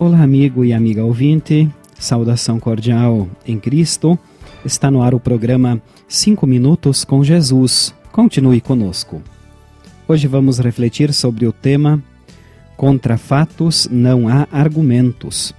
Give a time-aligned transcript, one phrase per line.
[0.00, 4.16] Olá, amigo e amiga ouvinte, saudação cordial em Cristo.
[4.64, 7.92] Está no ar o programa 5 Minutos com Jesus.
[8.12, 9.20] Continue conosco.
[10.06, 12.00] Hoje vamos refletir sobre o tema
[12.76, 15.52] Contra fatos não há argumentos.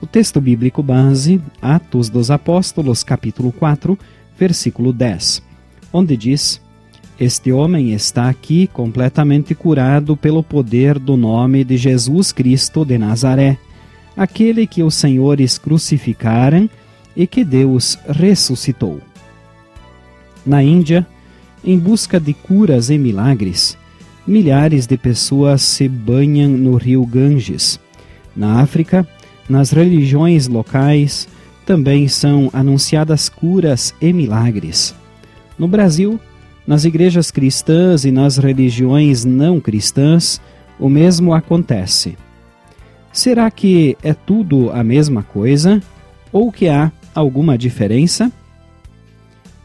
[0.00, 3.98] O texto bíblico base, Atos dos Apóstolos, capítulo 4,
[4.38, 5.42] versículo 10,
[5.92, 6.62] onde diz:
[7.18, 13.58] Este homem está aqui completamente curado pelo poder do nome de Jesus Cristo de Nazaré,
[14.16, 16.68] aquele que os senhores crucificaram
[17.16, 19.00] e que Deus ressuscitou.
[20.44, 21.06] Na Índia,
[21.64, 23.76] em busca de curas e milagres,
[24.26, 27.78] milhares de pessoas se banham no rio Ganges.
[28.34, 29.06] Na África,
[29.48, 31.28] nas religiões locais,
[31.64, 34.94] também são anunciadas curas e milagres.
[35.58, 36.18] No Brasil,
[36.66, 40.40] nas igrejas cristãs e nas religiões não cristãs,
[40.78, 42.16] o mesmo acontece.
[43.12, 45.82] Será que é tudo a mesma coisa
[46.32, 48.32] ou que há alguma diferença?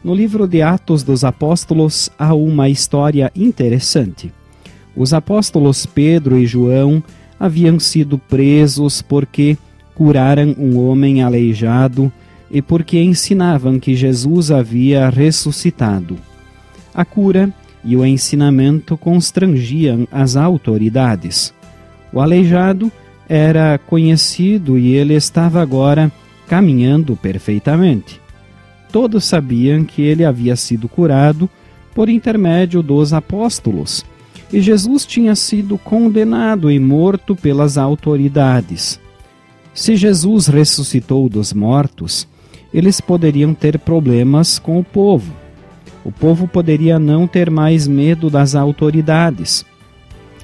[0.04, 4.30] No livro de Atos dos Apóstolos há uma história interessante.
[4.94, 7.02] Os apóstolos Pedro e João
[7.40, 9.56] haviam sido presos porque
[9.94, 12.12] curaram um homem aleijado
[12.50, 16.18] e porque ensinavam que Jesus havia ressuscitado.
[16.94, 21.54] A cura e o ensinamento constrangiam as autoridades.
[22.12, 22.92] O aleijado
[23.28, 26.10] era conhecido e ele estava agora
[26.46, 28.20] caminhando perfeitamente.
[28.90, 31.48] Todos sabiam que ele havia sido curado
[31.94, 34.04] por intermédio dos apóstolos,
[34.52, 38.98] e Jesus tinha sido condenado e morto pelas autoridades.
[39.74, 42.26] Se Jesus ressuscitou dos mortos,
[42.72, 45.32] eles poderiam ter problemas com o povo.
[46.04, 49.64] O povo poderia não ter mais medo das autoridades.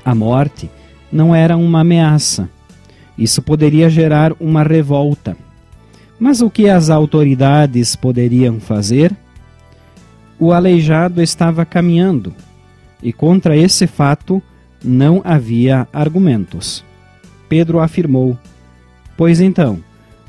[0.04, 0.70] A morte
[1.10, 2.50] não era uma ameaça.
[3.16, 5.36] Isso poderia gerar uma revolta.
[6.19, 9.14] Mas o que as autoridades poderiam fazer?
[10.38, 12.34] O aleijado estava caminhando,
[13.03, 14.42] e contra esse fato
[14.82, 16.84] não havia argumentos.
[17.48, 18.36] Pedro afirmou:
[19.16, 19.78] Pois então,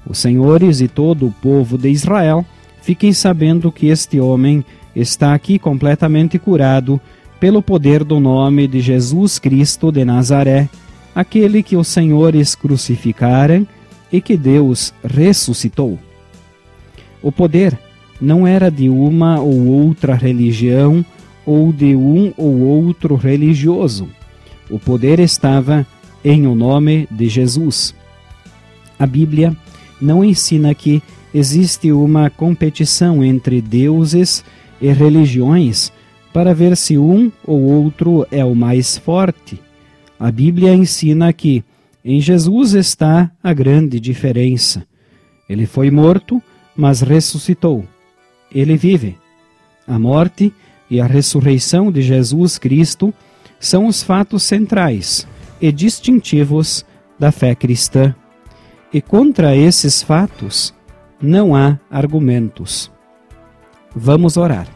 [0.08, 2.46] os senhores e todo o povo de Israel
[2.82, 4.64] fiquem sabendo que este homem
[4.96, 7.02] está aqui completamente curado
[7.40, 10.70] pelo poder do nome de Jesus Cristo de Nazaré,
[11.16, 13.66] aquele que os senhores crucificaram
[14.12, 15.98] e que Deus ressuscitou.
[17.22, 17.80] O poder
[18.20, 21.04] não era de uma ou outra religião
[21.46, 24.10] ou de um ou outro religioso.
[24.70, 25.88] O poder estava
[26.24, 27.94] em o nome de Jesus.
[28.98, 29.56] A Bíblia
[30.02, 31.02] não ensina que
[31.34, 34.44] existe uma competição entre deuses
[34.82, 35.92] e religiões
[36.34, 39.65] para ver se um ou outro é o mais forte.
[40.20, 41.64] A Bíblia ensina que
[42.04, 44.86] em Jesus está a grande diferença.
[45.50, 46.42] Ele foi morto,
[46.76, 47.86] mas ressuscitou.
[48.54, 49.18] Ele vive.
[49.88, 50.54] A morte
[50.90, 53.14] e a ressurreição de Jesus Cristo
[53.60, 55.28] são os fatos centrais
[55.60, 56.86] e distintivos
[57.20, 58.16] da fé cristã.
[58.94, 60.74] E contra esses fatos
[61.22, 62.92] não há argumentos.
[63.96, 64.68] Vamos orar.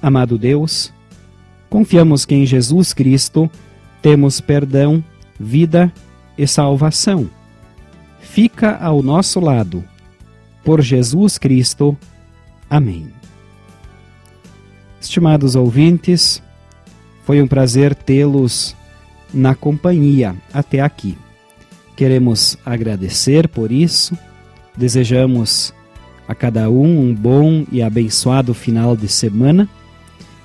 [0.00, 0.92] Amado Deus,
[1.68, 3.50] confiamos que em Jesus Cristo
[4.02, 5.02] temos perdão,
[5.38, 5.92] vida
[6.36, 7.30] e salvação.
[8.20, 9.84] Fica ao nosso lado.
[10.64, 11.96] Por Jesus Cristo.
[12.68, 13.08] Amém.
[15.00, 16.42] Estimados ouvintes,
[17.24, 18.76] foi um prazer tê-los
[19.32, 21.16] na companhia até aqui.
[21.96, 24.16] Queremos agradecer por isso,
[24.76, 25.74] desejamos
[26.26, 29.68] a cada um um bom e abençoado final de semana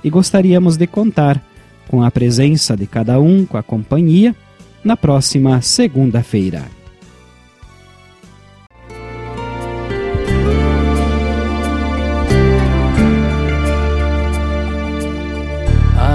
[0.03, 1.41] e gostaríamos de contar
[1.87, 4.35] com a presença de cada um, com a companhia
[4.83, 6.63] na próxima segunda-feira.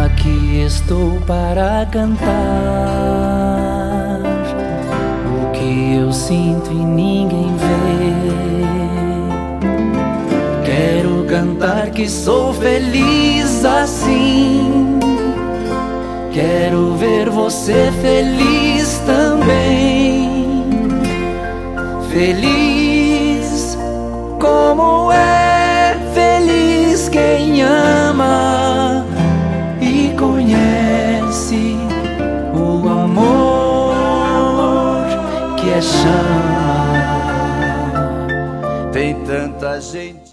[0.04, 2.22] Aqui estou para cantar
[5.26, 7.72] o que eu sinto e ninguém vê.
[10.64, 14.81] Quero cantar que sou feliz assim
[16.32, 20.66] Quero ver você feliz também.
[22.10, 23.76] Feliz
[24.40, 28.51] como é feliz quem ama